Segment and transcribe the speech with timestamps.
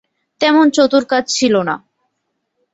[0.41, 1.75] তেমন চতুর কাজ ছিল না।